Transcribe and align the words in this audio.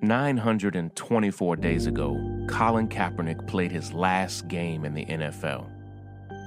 924 0.00 1.56
days 1.56 1.86
ago, 1.86 2.14
Colin 2.48 2.88
Kaepernick 2.88 3.46
played 3.48 3.72
his 3.72 3.92
last 3.92 4.46
game 4.46 4.84
in 4.84 4.94
the 4.94 5.04
NFL. 5.04 5.66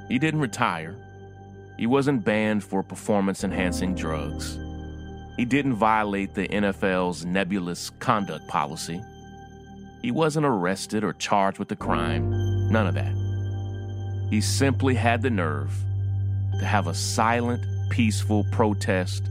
He 0.08 0.18
didn't 0.18 0.40
retire. 0.40 0.96
He 1.78 1.86
wasn't 1.86 2.24
banned 2.24 2.64
for 2.64 2.82
performance 2.82 3.44
enhancing 3.44 3.94
drugs. 3.94 4.58
He 5.36 5.44
didn't 5.44 5.74
violate 5.74 6.34
the 6.34 6.48
NFL's 6.48 7.26
nebulous 7.26 7.90
conduct 8.00 8.48
policy. 8.48 9.02
He 10.02 10.12
wasn't 10.12 10.46
arrested 10.46 11.04
or 11.04 11.14
charged 11.14 11.60
with 11.60 11.72
a 11.72 11.76
crime. 11.76 12.30
None 12.72 12.88
of 12.88 12.94
that. 12.94 13.14
He 14.30 14.40
simply 14.40 14.96
had 14.96 15.22
the 15.22 15.30
nerve 15.30 15.74
to 16.60 16.66
have 16.66 16.88
a 16.88 16.94
silent, 16.94 17.66
peaceful 17.90 18.46
protest 18.52 19.24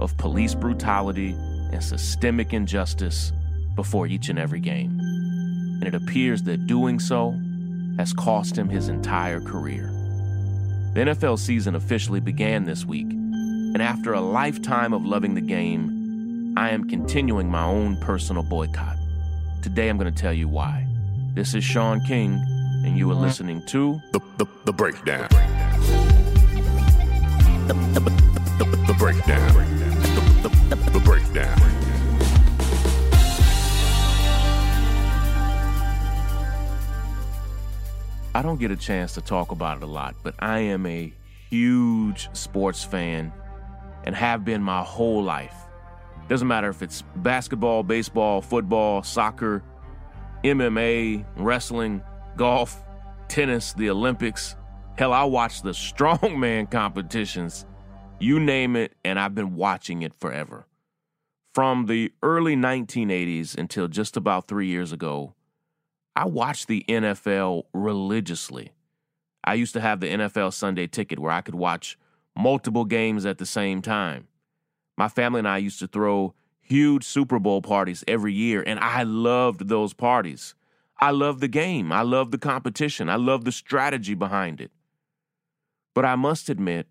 of 0.00 0.16
police 0.18 0.54
brutality 0.54 1.30
and 1.72 1.82
systemic 1.82 2.52
injustice 2.52 3.32
before 3.74 4.06
each 4.06 4.28
and 4.28 4.38
every 4.38 4.60
game. 4.60 4.98
And 5.00 5.84
it 5.84 5.94
appears 5.94 6.42
that 6.44 6.66
doing 6.66 6.98
so 6.98 7.38
has 7.98 8.12
cost 8.12 8.56
him 8.56 8.68
his 8.68 8.88
entire 8.88 9.40
career. 9.40 9.90
The 10.94 11.00
NFL 11.00 11.38
season 11.38 11.74
officially 11.74 12.20
began 12.20 12.64
this 12.64 12.84
week, 12.84 13.10
and 13.10 13.82
after 13.82 14.12
a 14.12 14.20
lifetime 14.20 14.92
of 14.92 15.04
loving 15.04 15.34
the 15.34 15.40
game, 15.40 16.54
I 16.56 16.70
am 16.70 16.88
continuing 16.88 17.50
my 17.50 17.64
own 17.64 17.96
personal 17.96 18.44
boycott. 18.44 18.96
Today 19.62 19.88
I'm 19.88 19.98
going 19.98 20.12
to 20.12 20.22
tell 20.22 20.32
you 20.32 20.46
why. 20.46 20.86
This 21.34 21.54
is 21.54 21.64
Shaun 21.64 22.00
King, 22.02 22.34
and 22.84 22.96
you 22.96 23.10
are 23.10 23.14
listening 23.14 23.66
to 23.66 24.00
The, 24.12 24.20
the, 24.38 24.46
the 24.66 24.72
breakdown. 24.72 25.26
The, 27.66 27.74
the, 27.74 28.64
the, 28.64 28.84
the 28.86 28.94
breakdown. 28.96 29.63
Don't 38.54 38.60
get 38.60 38.70
a 38.70 38.76
chance 38.76 39.14
to 39.14 39.20
talk 39.20 39.50
about 39.50 39.78
it 39.78 39.82
a 39.82 39.86
lot, 39.86 40.14
but 40.22 40.32
I 40.38 40.60
am 40.60 40.86
a 40.86 41.12
huge 41.50 42.28
sports 42.34 42.84
fan 42.84 43.32
and 44.04 44.14
have 44.14 44.44
been 44.44 44.62
my 44.62 44.80
whole 44.80 45.24
life. 45.24 45.56
Doesn't 46.28 46.46
matter 46.46 46.68
if 46.68 46.80
it's 46.80 47.02
basketball, 47.16 47.82
baseball, 47.82 48.40
football, 48.40 49.02
soccer, 49.02 49.64
MMA, 50.44 51.24
wrestling, 51.36 52.00
golf, 52.36 52.80
tennis, 53.26 53.72
the 53.72 53.90
Olympics. 53.90 54.54
Hell, 54.96 55.12
I 55.12 55.24
watch 55.24 55.62
the 55.62 55.70
strongman 55.72 56.70
competitions. 56.70 57.66
You 58.20 58.38
name 58.38 58.76
it, 58.76 58.92
and 59.04 59.18
I've 59.18 59.34
been 59.34 59.56
watching 59.56 60.02
it 60.02 60.14
forever. 60.14 60.68
From 61.54 61.86
the 61.86 62.12
early 62.22 62.54
1980s 62.54 63.58
until 63.58 63.88
just 63.88 64.16
about 64.16 64.46
three 64.46 64.68
years 64.68 64.92
ago, 64.92 65.34
I 66.16 66.26
watched 66.26 66.68
the 66.68 66.84
NFL 66.88 67.64
religiously. 67.72 68.72
I 69.42 69.54
used 69.54 69.72
to 69.74 69.80
have 69.80 70.00
the 70.00 70.06
NFL 70.08 70.52
Sunday 70.52 70.86
ticket 70.86 71.18
where 71.18 71.32
I 71.32 71.40
could 71.40 71.56
watch 71.56 71.98
multiple 72.36 72.84
games 72.84 73.26
at 73.26 73.38
the 73.38 73.46
same 73.46 73.82
time. 73.82 74.28
My 74.96 75.08
family 75.08 75.40
and 75.40 75.48
I 75.48 75.58
used 75.58 75.80
to 75.80 75.88
throw 75.88 76.34
huge 76.60 77.04
Super 77.04 77.38
Bowl 77.38 77.60
parties 77.62 78.04
every 78.06 78.32
year, 78.32 78.62
and 78.64 78.78
I 78.78 79.02
loved 79.02 79.68
those 79.68 79.92
parties. 79.92 80.54
I 80.98 81.10
loved 81.10 81.40
the 81.40 81.48
game. 81.48 81.92
I 81.92 82.02
loved 82.02 82.30
the 82.30 82.38
competition. 82.38 83.08
I 83.08 83.16
loved 83.16 83.44
the 83.44 83.52
strategy 83.52 84.14
behind 84.14 84.60
it. 84.60 84.70
But 85.94 86.04
I 86.04 86.16
must 86.16 86.48
admit 86.48 86.88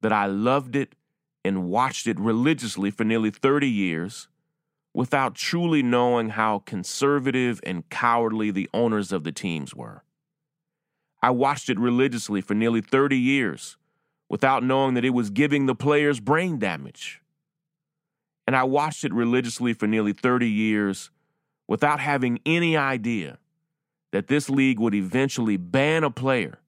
that 0.00 0.12
I 0.12 0.26
loved 0.26 0.74
it 0.74 0.94
and 1.44 1.68
watched 1.68 2.06
it 2.06 2.18
religiously 2.18 2.90
for 2.90 3.04
nearly 3.04 3.30
30 3.30 3.68
years 3.68 4.28
without 4.94 5.34
truly 5.34 5.82
knowing 5.82 6.30
how 6.30 6.60
conservative 6.60 7.60
and 7.64 7.88
cowardly 7.90 8.50
the 8.50 8.70
owners 8.72 9.12
of 9.12 9.24
the 9.24 9.32
teams 9.32 9.74
were. 9.74 10.04
I 11.20 11.30
watched 11.30 11.68
it 11.68 11.78
religiously 11.78 12.40
for 12.40 12.54
nearly 12.54 12.80
30 12.80 13.18
years 13.18 13.76
without 14.30 14.62
knowing 14.62 14.94
that 14.94 15.04
it 15.04 15.10
was 15.10 15.30
giving 15.30 15.66
the 15.66 15.74
players 15.74 16.20
brain 16.20 16.58
damage. 16.58 17.20
And 18.46 18.54
I 18.54 18.62
watched 18.64 19.04
it 19.04 19.12
religiously 19.12 19.72
for 19.72 19.86
nearly 19.86 20.12
30 20.12 20.48
years 20.48 21.10
without 21.66 21.98
having 21.98 22.38
any 22.46 22.76
idea 22.76 23.38
that 24.12 24.28
this 24.28 24.48
league 24.48 24.78
would 24.78 24.94
eventually 24.94 25.56
ban 25.56 26.04
a 26.04 26.10
player 26.10 26.60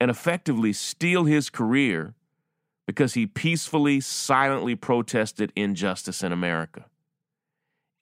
and 0.00 0.10
effectively 0.10 0.72
steal 0.72 1.24
his 1.24 1.48
career 1.48 2.14
because 2.86 3.14
he 3.14 3.26
peacefully, 3.26 4.00
silently 4.00 4.74
protested 4.74 5.52
injustice 5.54 6.24
in 6.24 6.32
America. 6.32 6.86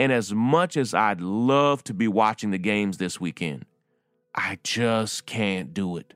And 0.00 0.10
as 0.12 0.32
much 0.32 0.78
as 0.78 0.94
I'd 0.94 1.20
love 1.20 1.84
to 1.84 1.92
be 1.92 2.08
watching 2.08 2.52
the 2.52 2.58
games 2.58 2.96
this 2.96 3.20
weekend, 3.20 3.66
I 4.34 4.58
just 4.64 5.26
can't 5.26 5.74
do 5.74 5.98
it. 5.98 6.14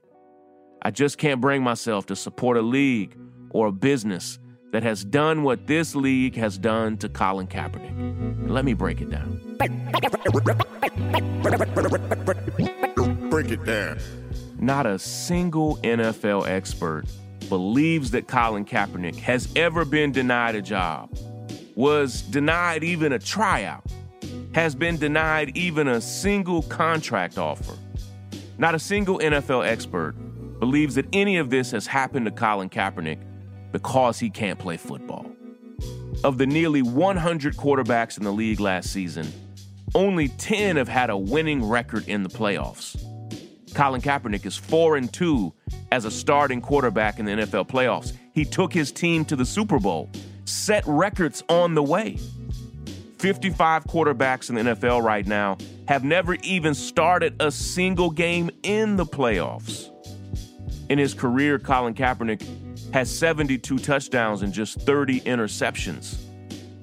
I 0.80 0.90
just 0.90 1.18
can't 1.18 1.38
bring 1.38 1.62
myself 1.62 2.06
to 2.06 2.16
support 2.16 2.56
a 2.56 2.62
league 2.62 3.14
or 3.50 3.66
a 3.66 3.72
business 3.72 4.38
that 4.72 4.84
has 4.84 5.04
done 5.04 5.42
what 5.42 5.66
this 5.66 5.94
league 5.94 6.34
has 6.34 6.56
done 6.56 6.96
to 6.96 7.10
Colin 7.10 7.46
Kaepernick. 7.46 8.48
Let 8.48 8.64
me 8.64 8.72
break 8.72 9.02
it 9.02 9.10
down. 9.10 9.38
Break 13.28 13.50
it 13.50 13.64
down. 13.66 13.98
Not 14.58 14.86
a 14.86 14.98
single 14.98 15.76
NFL 15.82 16.48
expert 16.48 17.04
believes 17.50 18.12
that 18.12 18.28
Colin 18.28 18.64
Kaepernick 18.64 19.16
has 19.16 19.46
ever 19.54 19.84
been 19.84 20.10
denied 20.10 20.54
a 20.54 20.62
job, 20.62 21.14
was 21.74 22.22
denied 22.22 22.84
even 22.84 23.12
a 23.12 23.18
tryout, 23.18 23.84
has 24.54 24.74
been 24.74 24.96
denied 24.96 25.56
even 25.56 25.88
a 25.88 26.00
single 26.00 26.62
contract 26.62 27.38
offer. 27.38 27.76
Not 28.58 28.74
a 28.74 28.78
single 28.78 29.18
NFL 29.18 29.66
expert 29.66 30.14
believes 30.60 30.94
that 30.94 31.06
any 31.12 31.36
of 31.38 31.50
this 31.50 31.72
has 31.72 31.86
happened 31.86 32.26
to 32.26 32.32
Colin 32.32 32.70
Kaepernick 32.70 33.18
because 33.72 34.18
he 34.18 34.30
can't 34.30 34.58
play 34.58 34.76
football. 34.76 35.26
Of 36.22 36.38
the 36.38 36.46
nearly 36.46 36.80
100 36.80 37.56
quarterbacks 37.56 38.16
in 38.16 38.24
the 38.24 38.32
league 38.32 38.60
last 38.60 38.92
season, 38.92 39.30
only 39.94 40.28
10 40.28 40.76
have 40.76 40.88
had 40.88 41.10
a 41.10 41.16
winning 41.16 41.64
record 41.68 42.08
in 42.08 42.22
the 42.22 42.28
playoffs. 42.28 42.96
Colin 43.74 44.00
Kaepernick 44.00 44.46
is 44.46 44.56
4 44.56 44.96
and 44.96 45.12
2 45.12 45.52
as 45.90 46.04
a 46.04 46.10
starting 46.10 46.60
quarterback 46.60 47.18
in 47.18 47.24
the 47.24 47.32
NFL 47.32 47.68
playoffs. 47.68 48.12
He 48.32 48.44
took 48.44 48.72
his 48.72 48.92
team 48.92 49.24
to 49.26 49.36
the 49.36 49.44
Super 49.44 49.80
Bowl, 49.80 50.08
set 50.44 50.84
records 50.86 51.42
on 51.48 51.74
the 51.74 51.82
way. 51.82 52.18
55 53.18 53.84
quarterbacks 53.84 54.50
in 54.50 54.56
the 54.56 54.62
NFL 54.62 55.02
right 55.02 55.26
now 55.26 55.56
have 55.88 56.04
never 56.04 56.34
even 56.42 56.74
started 56.74 57.34
a 57.40 57.50
single 57.50 58.10
game 58.10 58.50
in 58.62 58.96
the 58.96 59.06
playoffs. 59.06 59.90
In 60.90 60.98
his 60.98 61.14
career, 61.14 61.58
Colin 61.58 61.94
Kaepernick 61.94 62.42
has 62.92 63.16
72 63.16 63.78
touchdowns 63.78 64.42
and 64.42 64.52
just 64.52 64.80
30 64.82 65.22
interceptions, 65.22 66.18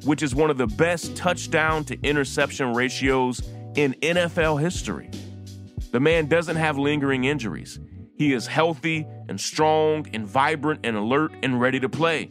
which 0.04 0.24
is 0.24 0.34
one 0.34 0.50
of 0.50 0.58
the 0.58 0.68
best 0.68 1.16
touchdown 1.16 1.84
to 1.86 2.00
interception 2.02 2.74
ratios 2.74 3.42
in 3.76 3.94
NFL 4.02 4.60
history. 4.60 5.10
The 5.92 6.00
man 6.00 6.28
doesn't 6.28 6.56
have 6.56 6.78
lingering 6.78 7.26
injuries. 7.26 7.80
He 8.16 8.34
is 8.34 8.48
healthy 8.48 9.06
and 9.30 9.40
strong 9.40 10.08
and 10.14 10.28
vibrant 10.28 10.82
and 10.84 10.98
alert 10.98 11.32
and 11.44 11.62
ready 11.62 11.80
to 11.80 11.90
play. 11.90 12.30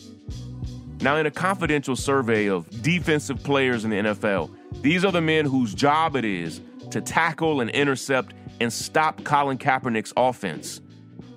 Now, 1.03 1.17
in 1.17 1.25
a 1.25 1.31
confidential 1.31 1.97
survey 1.97 2.47
of 2.47 2.69
defensive 2.83 3.43
players 3.43 3.85
in 3.85 3.91
the 3.91 3.97
NFL, 3.97 4.55
these 4.83 5.03
are 5.05 5.13
the 5.13 5.23
men 5.23 5.47
whose 5.47 5.73
job 5.73 6.15
it 6.15 6.27
is 6.27 6.61
to 6.91 7.01
tackle 7.01 7.63
and 7.63 7.71
intercept 7.71 8.35
and 8.61 8.71
stop 8.71 9.25
Colin 9.25 9.57
Kaepernick's 9.57 10.13
offense. 10.17 10.83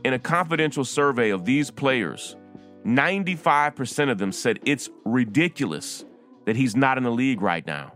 In 0.03 0.13
a 0.13 0.19
confidential 0.19 0.83
survey 0.83 1.29
of 1.29 1.45
these 1.45 1.71
players, 1.71 2.35
95% 2.85 4.11
of 4.11 4.17
them 4.17 4.33
said 4.33 4.59
it's 4.65 4.89
ridiculous 5.05 6.03
that 6.45 6.57
he's 6.57 6.75
not 6.75 6.97
in 6.97 7.05
the 7.05 7.11
league 7.11 7.41
right 7.41 7.65
now. 7.65 7.93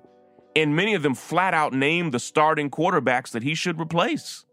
And 0.55 0.73
many 0.73 0.95
of 0.95 1.03
them 1.03 1.15
flat 1.15 1.53
out 1.53 1.73
named 1.73 2.13
the 2.13 2.19
starting 2.19 2.69
quarterbacks 2.69 3.31
that 3.31 3.43
he 3.43 3.53
should 3.53 3.79
replace. 3.79 4.45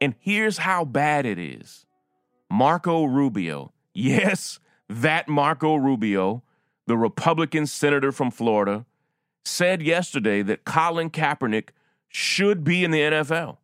And 0.00 0.14
here's 0.18 0.58
how 0.58 0.84
bad 0.84 1.24
it 1.24 1.38
is 1.38 1.86
Marco 2.50 3.04
Rubio, 3.04 3.72
yes, 3.94 4.58
that 4.88 5.28
Marco 5.28 5.76
Rubio, 5.76 6.42
the 6.86 6.96
Republican 6.96 7.66
senator 7.66 8.12
from 8.12 8.30
Florida, 8.30 8.86
said 9.44 9.82
yesterday 9.82 10.42
that 10.42 10.64
Colin 10.64 11.10
Kaepernick 11.10 11.70
should 12.08 12.64
be 12.64 12.84
in 12.84 12.90
the 12.90 13.00
NFL 13.00 13.58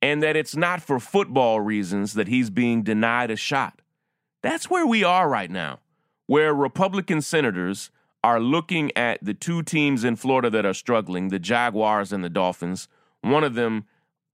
and 0.00 0.22
that 0.22 0.36
it's 0.36 0.56
not 0.56 0.82
for 0.82 1.00
football 1.00 1.60
reasons 1.60 2.14
that 2.14 2.28
he's 2.28 2.50
being 2.50 2.82
denied 2.82 3.30
a 3.30 3.36
shot. 3.36 3.82
That's 4.42 4.70
where 4.70 4.86
we 4.86 5.02
are 5.02 5.28
right 5.28 5.50
now, 5.50 5.80
where 6.26 6.54
Republican 6.54 7.20
senators 7.22 7.90
are 8.22 8.40
looking 8.40 8.96
at 8.96 9.24
the 9.24 9.34
two 9.34 9.62
teams 9.62 10.04
in 10.04 10.16
Florida 10.16 10.50
that 10.50 10.66
are 10.66 10.74
struggling, 10.74 11.28
the 11.28 11.38
Jaguars 11.38 12.12
and 12.12 12.22
the 12.22 12.28
Dolphins. 12.28 12.88
One 13.22 13.44
of 13.44 13.54
them 13.54 13.86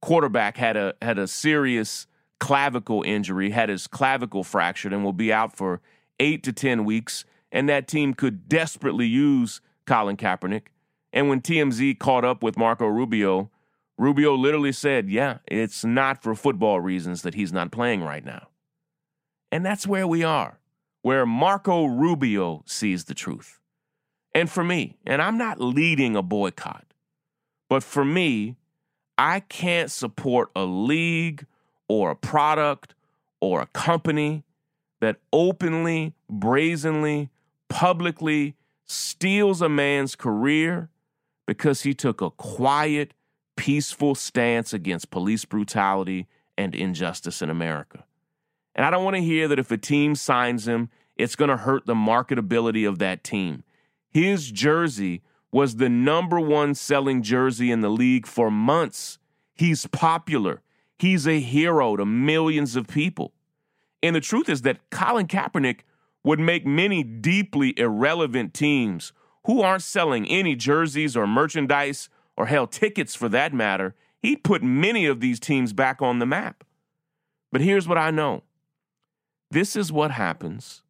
quarterback 0.02 0.58
had 0.58 0.76
a 0.76 0.94
had 1.00 1.18
a 1.18 1.26
serious 1.26 2.06
clavicle 2.40 3.02
injury, 3.02 3.50
had 3.50 3.68
his 3.68 3.86
clavicle 3.86 4.44
fractured 4.44 4.92
and 4.92 5.02
will 5.02 5.14
be 5.14 5.32
out 5.32 5.56
for 5.56 5.80
8 6.18 6.42
to 6.44 6.52
10 6.52 6.84
weeks, 6.84 7.24
and 7.50 7.68
that 7.68 7.88
team 7.88 8.14
could 8.14 8.48
desperately 8.48 9.06
use 9.06 9.60
Colin 9.86 10.16
Kaepernick. 10.16 10.68
And 11.12 11.28
when 11.28 11.40
TMZ 11.40 11.98
caught 11.98 12.24
up 12.24 12.42
with 12.42 12.58
Marco 12.58 12.86
Rubio, 12.86 13.50
Rubio 13.96 14.34
literally 14.34 14.72
said, 14.72 15.08
"Yeah, 15.08 15.38
it's 15.46 15.84
not 15.84 16.22
for 16.22 16.34
football 16.34 16.80
reasons 16.80 17.22
that 17.22 17.34
he's 17.34 17.52
not 17.52 17.70
playing 17.70 18.02
right 18.02 18.24
now." 18.24 18.48
And 19.52 19.64
that's 19.64 19.86
where 19.86 20.06
we 20.06 20.24
are, 20.24 20.58
where 21.02 21.24
Marco 21.24 21.84
Rubio 21.84 22.64
sees 22.66 23.04
the 23.04 23.14
truth. 23.14 23.60
And 24.34 24.50
for 24.50 24.64
me, 24.64 24.98
and 25.06 25.22
I'm 25.22 25.38
not 25.38 25.60
leading 25.60 26.16
a 26.16 26.22
boycott, 26.22 26.92
but 27.68 27.84
for 27.84 28.04
me, 28.04 28.56
I 29.16 29.38
can't 29.38 29.92
support 29.92 30.50
a 30.56 30.64
league 30.64 31.46
or 31.86 32.10
a 32.10 32.16
product 32.16 32.96
or 33.40 33.60
a 33.60 33.66
company 33.66 34.42
that 35.00 35.16
openly, 35.32 36.14
brazenly, 36.28 37.30
publicly 37.68 38.56
steals 38.86 39.60
a 39.62 39.68
man's 39.68 40.14
career 40.14 40.90
because 41.46 41.82
he 41.82 41.94
took 41.94 42.20
a 42.20 42.30
quiet, 42.30 43.12
peaceful 43.56 44.14
stance 44.14 44.72
against 44.72 45.10
police 45.10 45.44
brutality 45.44 46.26
and 46.56 46.74
injustice 46.74 47.42
in 47.42 47.50
America. 47.50 48.04
And 48.74 48.84
I 48.84 48.90
don't 48.90 49.04
want 49.04 49.16
to 49.16 49.22
hear 49.22 49.48
that 49.48 49.58
if 49.58 49.70
a 49.70 49.76
team 49.76 50.14
signs 50.14 50.66
him, 50.66 50.90
it's 51.16 51.36
going 51.36 51.50
to 51.50 51.56
hurt 51.56 51.86
the 51.86 51.94
marketability 51.94 52.88
of 52.88 52.98
that 52.98 53.22
team. 53.22 53.62
His 54.10 54.50
jersey 54.50 55.22
was 55.52 55.76
the 55.76 55.88
number 55.88 56.40
one 56.40 56.74
selling 56.74 57.22
jersey 57.22 57.70
in 57.70 57.80
the 57.80 57.88
league 57.88 58.26
for 58.26 58.50
months. 58.50 59.18
He's 59.54 59.86
popular. 59.86 60.62
He's 60.98 61.28
a 61.28 61.40
hero 61.40 61.96
to 61.96 62.04
millions 62.04 62.74
of 62.74 62.88
people. 62.88 63.32
And 64.04 64.14
the 64.14 64.20
truth 64.20 64.50
is 64.50 64.60
that 64.62 64.90
Colin 64.90 65.26
Kaepernick 65.26 65.80
would 66.24 66.38
make 66.38 66.66
many 66.66 67.02
deeply 67.02 67.72
irrelevant 67.78 68.52
teams 68.52 69.14
who 69.46 69.62
aren't 69.62 69.82
selling 69.82 70.26
any 70.28 70.54
jerseys 70.54 71.16
or 71.16 71.26
merchandise 71.26 72.10
or 72.36 72.44
hell 72.44 72.66
tickets 72.66 73.14
for 73.14 73.30
that 73.30 73.54
matter. 73.54 73.94
He'd 74.20 74.44
put 74.44 74.62
many 74.62 75.06
of 75.06 75.20
these 75.20 75.40
teams 75.40 75.72
back 75.72 76.02
on 76.02 76.18
the 76.18 76.26
map. 76.26 76.64
But 77.50 77.62
here's 77.62 77.88
what 77.88 77.96
I 77.96 78.10
know 78.10 78.42
this 79.50 79.74
is 79.74 79.90
what 79.90 80.10
happens 80.10 80.82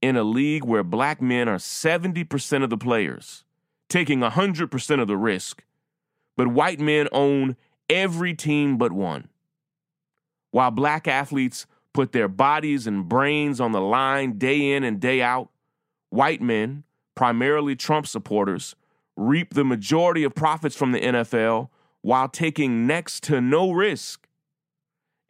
in 0.00 0.16
a 0.16 0.24
league 0.24 0.64
where 0.64 0.82
black 0.82 1.20
men 1.20 1.50
are 1.50 1.58
70% 1.58 2.64
of 2.64 2.70
the 2.70 2.78
players, 2.78 3.44
taking 3.90 4.20
100% 4.20 5.02
of 5.02 5.08
the 5.08 5.18
risk, 5.18 5.64
but 6.34 6.48
white 6.48 6.80
men 6.80 7.08
own 7.12 7.56
every 7.90 8.32
team 8.32 8.78
but 8.78 8.92
one. 8.92 9.28
While 10.50 10.70
black 10.70 11.06
athletes 11.06 11.66
put 11.94 12.12
their 12.12 12.28
bodies 12.28 12.86
and 12.86 13.08
brains 13.08 13.60
on 13.60 13.72
the 13.72 13.80
line 13.80 14.36
day 14.36 14.72
in 14.72 14.84
and 14.84 15.00
day 15.00 15.22
out, 15.22 15.48
white 16.10 16.42
men, 16.42 16.84
primarily 17.14 17.74
Trump 17.74 18.06
supporters, 18.06 18.74
reap 19.16 19.54
the 19.54 19.64
majority 19.64 20.24
of 20.24 20.34
profits 20.34 20.76
from 20.76 20.92
the 20.92 21.00
NFL 21.00 21.70
while 22.02 22.28
taking 22.28 22.86
next 22.86 23.22
to 23.22 23.40
no 23.40 23.70
risk. 23.70 24.28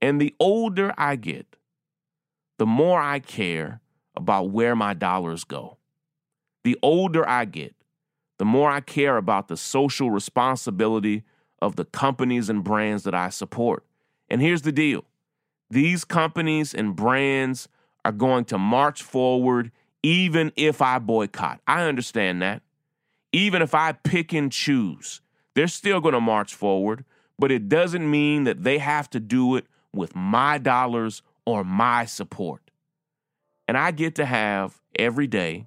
And 0.01 0.21
the 0.21 0.35
older 0.41 0.93
I 0.99 1.17
get, 1.17 1.57
the 2.59 2.67
more 2.67 3.01
I 3.01 3.21
care 3.21 3.81
about 4.17 4.51
where 4.51 4.75
my 4.75 4.95
dollars 4.95 5.45
go. 5.45 5.77
The 6.65 6.79
older 6.83 7.29
I 7.29 7.45
get, 7.45 7.75
the 8.39 8.45
more 8.45 8.71
I 8.71 8.81
care 8.81 9.19
about 9.19 9.49
the 9.49 9.57
social 9.57 10.11
responsibility 10.11 11.25
of 11.61 11.77
the 11.77 11.85
companies 11.85 12.49
and 12.49 12.65
brands 12.65 13.03
that 13.05 13.15
I 13.15 13.29
support. 13.29 13.85
And 14.29 14.41
here's 14.41 14.63
the 14.63 14.73
deal 14.73 15.05
these 15.71 16.05
companies 16.05 16.75
and 16.75 16.95
brands 16.95 17.69
are 18.05 18.13
going 18.13 18.45
to 18.47 18.59
march 18.59 19.03
forward 19.03 19.73
even 20.03 20.53
if 20.57 20.83
I 20.83 20.99
boycott. 20.99 21.61
I 21.67 21.85
understand 21.85 22.43
that. 22.43 22.63
Even 23.33 23.63
if 23.63 23.75
I 23.75 23.93
pick 23.93 24.33
and 24.33 24.53
choose, 24.53 25.21
they're 25.55 25.67
still 25.67 26.01
going 26.01 26.13
to 26.13 26.21
march 26.21 26.55
forward, 26.55 27.05
but 27.39 27.51
it 27.51 27.69
doesn't 27.69 28.09
mean 28.09 28.45
that 28.45 28.63
they 28.63 28.79
have 28.79 29.09
to 29.11 29.21
do 29.21 29.57
it 29.57 29.67
with 29.93 30.15
my 30.15 30.59
dollars 30.59 31.23
or 31.47 31.65
my 31.65 32.05
support. 32.05 32.71
And 33.67 33.79
I 33.79 33.91
get 33.91 34.15
to 34.17 34.27
have 34.27 34.81
every 34.99 35.27
day 35.27 35.67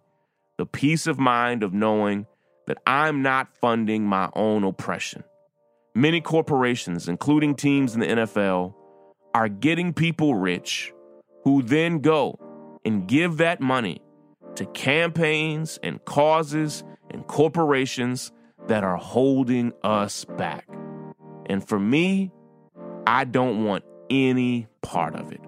the 0.58 0.66
peace 0.66 1.08
of 1.08 1.20
mind 1.20 1.64
of 1.64 1.74
knowing 1.74 2.28
that 2.68 2.78
I'm 2.86 3.22
not 3.22 3.56
funding 3.56 4.06
my 4.06 4.30
own 4.36 4.64
oppression. 4.64 5.24
Many 5.96 6.22
corporations, 6.22 7.08
including 7.08 7.56
teams 7.56 7.96
in 7.96 8.02
the 8.02 8.08
NFL, 8.08 8.76
are 9.38 9.50
getting 9.50 9.94
people 9.94 10.34
rich 10.34 10.92
who 11.44 11.62
then 11.62 12.00
go 12.00 12.40
and 12.84 13.08
give 13.08 13.38
that 13.38 13.62
money 13.62 14.02
to 14.56 14.66
campaigns 14.66 15.78
and 15.84 16.04
causes 16.06 16.84
and 17.12 17.28
corporations 17.28 18.32
that 18.66 18.84
are 18.84 18.98
holding 18.98 19.72
us 19.84 20.26
back. 20.26 20.68
And 21.46 21.64
for 21.64 21.80
me, 21.80 22.32
I 23.06 23.26
don't 23.26 23.64
want 23.64 23.84
any 24.10 24.66
part 24.82 25.14
of 25.14 25.32
it. 25.32 25.42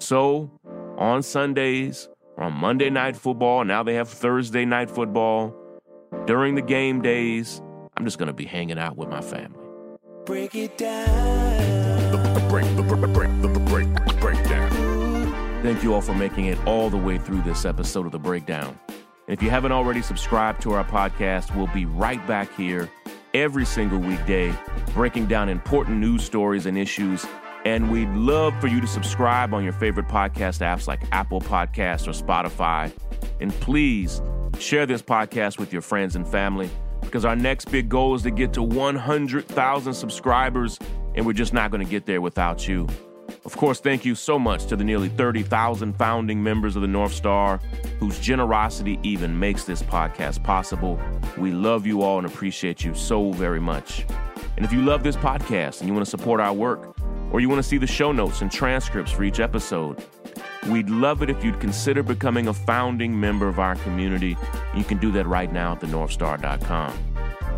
So 0.00 0.50
on 0.98 1.22
Sundays 1.22 2.10
or 2.36 2.44
on 2.44 2.52
Monday 2.52 2.90
Night 2.90 3.16
Football. 3.16 3.64
Now 3.64 3.82
they 3.82 3.94
have 3.94 4.10
Thursday 4.10 4.66
Night 4.66 4.90
Football. 4.90 5.56
During 6.26 6.56
the 6.56 6.62
game 6.62 7.00
days, 7.00 7.62
I'm 7.96 8.04
just 8.04 8.18
going 8.18 8.26
to 8.26 8.34
be 8.34 8.44
hanging 8.44 8.78
out 8.78 8.98
with 8.98 9.08
my 9.08 9.22
family. 9.22 9.64
Break 10.26 10.54
it 10.54 10.76
down. 10.76 11.87
Thank 15.62 15.82
you 15.82 15.94
all 15.94 16.00
for 16.00 16.14
making 16.14 16.46
it 16.46 16.58
all 16.66 16.90
the 16.90 16.96
way 16.96 17.18
through 17.18 17.42
this 17.42 17.64
episode 17.64 18.06
of 18.06 18.12
The 18.12 18.18
Breakdown. 18.18 18.78
And 18.88 19.36
if 19.36 19.42
you 19.42 19.50
haven't 19.50 19.72
already 19.72 20.02
subscribed 20.02 20.62
to 20.62 20.72
our 20.72 20.84
podcast, 20.84 21.54
we'll 21.54 21.66
be 21.68 21.84
right 21.84 22.24
back 22.26 22.54
here 22.56 22.90
every 23.34 23.66
single 23.66 23.98
weekday, 23.98 24.54
breaking 24.94 25.26
down 25.26 25.48
important 25.48 25.98
news 25.98 26.24
stories 26.24 26.66
and 26.66 26.78
issues 26.78 27.26
and 27.64 27.90
we'd 27.90 28.08
love 28.10 28.58
for 28.60 28.66
you 28.68 28.80
to 28.80 28.86
subscribe 28.86 29.52
on 29.52 29.64
your 29.64 29.72
favorite 29.74 30.08
podcast 30.08 30.60
apps 30.60 30.86
like 30.86 31.02
Apple 31.12 31.40
Podcasts 31.40 32.06
or 32.06 32.12
Spotify. 32.12 32.90
And 33.40 33.52
please 33.60 34.22
share 34.58 34.86
this 34.86 35.02
podcast 35.02 35.58
with 35.58 35.72
your 35.72 35.82
friends 35.82 36.16
and 36.16 36.26
family 36.26 36.70
because 37.02 37.24
our 37.24 37.36
next 37.36 37.70
big 37.70 37.88
goal 37.88 38.14
is 38.14 38.22
to 38.22 38.30
get 38.30 38.52
to 38.54 38.62
100,000 38.62 39.92
subscribers, 39.92 40.78
and 41.18 41.26
we're 41.26 41.32
just 41.32 41.52
not 41.52 41.72
going 41.72 41.84
to 41.84 41.90
get 41.90 42.06
there 42.06 42.20
without 42.20 42.68
you. 42.68 42.86
Of 43.44 43.56
course, 43.56 43.80
thank 43.80 44.04
you 44.04 44.14
so 44.14 44.38
much 44.38 44.66
to 44.66 44.76
the 44.76 44.84
nearly 44.84 45.08
30,000 45.08 45.94
founding 45.94 46.40
members 46.40 46.76
of 46.76 46.82
the 46.82 46.88
North 46.88 47.12
Star 47.12 47.58
whose 47.98 48.20
generosity 48.20 49.00
even 49.02 49.36
makes 49.36 49.64
this 49.64 49.82
podcast 49.82 50.44
possible. 50.44 50.98
We 51.36 51.50
love 51.50 51.86
you 51.86 52.02
all 52.02 52.18
and 52.18 52.26
appreciate 52.26 52.84
you 52.84 52.94
so 52.94 53.32
very 53.32 53.58
much. 53.58 54.06
And 54.56 54.64
if 54.64 54.72
you 54.72 54.80
love 54.80 55.02
this 55.02 55.16
podcast 55.16 55.80
and 55.80 55.88
you 55.88 55.94
want 55.94 56.06
to 56.06 56.10
support 56.10 56.40
our 56.40 56.52
work, 56.52 56.96
or 57.32 57.40
you 57.40 57.48
want 57.48 57.58
to 57.58 57.68
see 57.68 57.78
the 57.78 57.86
show 57.86 58.12
notes 58.12 58.40
and 58.40 58.50
transcripts 58.50 59.10
for 59.10 59.24
each 59.24 59.40
episode, 59.40 60.02
we'd 60.70 60.88
love 60.88 61.22
it 61.22 61.30
if 61.30 61.44
you'd 61.44 61.58
consider 61.58 62.04
becoming 62.04 62.46
a 62.46 62.54
founding 62.54 63.18
member 63.18 63.48
of 63.48 63.58
our 63.58 63.74
community. 63.76 64.36
You 64.74 64.84
can 64.84 64.98
do 64.98 65.10
that 65.12 65.26
right 65.26 65.52
now 65.52 65.72
at 65.72 65.80
thenorthstar.com. 65.80 66.96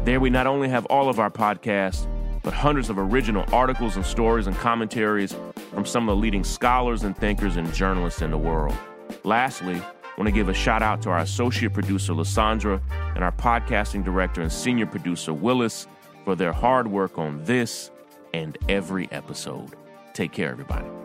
There, 0.05 0.19
we 0.19 0.31
not 0.31 0.47
only 0.47 0.71
have 0.71 0.87
all 0.87 1.11
of 1.11 1.21
our 1.21 1.31
podcasts, 1.31 2.07
but 2.43 2.55
hundreds 2.55 2.91
of 2.91 2.99
original 2.99 3.45
articles 3.53 3.97
and 3.97 4.05
stories 4.05 4.47
and 4.47 4.57
commentaries 4.57 5.35
from 5.73 5.85
some 5.85 6.09
of 6.09 6.17
the 6.17 6.21
leading 6.21 6.45
scholars 6.45 7.05
and 7.05 7.17
thinkers 7.17 7.57
and 7.57 7.73
journalists 7.73 8.23
in 8.23 8.31
the 8.31 8.39
world. 8.39 8.77
Lastly, 9.25 9.77
I 9.77 10.13
want 10.17 10.29
to 10.29 10.33
give 10.33 10.49
a 10.49 10.55
shout 10.55 10.83
out 10.83 11.03
to 11.03 11.11
our 11.11 11.21
associate 11.21 11.73
producer, 11.73 12.13
Lissandra, 12.13 12.81
and 13.15 13.25
our 13.25 13.33
podcasting 13.33 14.05
director 14.05 14.43
and 14.43 14.53
senior 14.53 14.87
producer, 14.87 15.33
Willis, 15.33 15.87
for 16.25 16.37
their 16.37 16.53
hard 16.53 16.87
work 16.87 17.19
on 17.19 17.43
this 17.45 17.91
and 18.35 18.59
every 18.69 19.11
episode. 19.13 19.71
Take 20.13 20.33
care, 20.33 20.51
everybody. 20.51 21.00